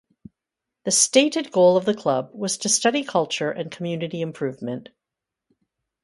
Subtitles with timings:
[0.83, 4.89] The stated goal of the club was to study culture and community improvement.